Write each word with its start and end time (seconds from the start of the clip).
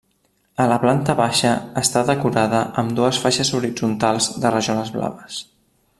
A 0.63 0.65
la 0.69 0.77
planta 0.85 1.15
baixa 1.19 1.51
està 1.81 2.03
decorada 2.07 2.63
amb 2.85 2.97
dues 3.01 3.19
faixes 3.27 3.53
horitzontals 3.61 4.31
de 4.39 4.53
rajoles 4.57 4.95
blaves. 4.97 5.39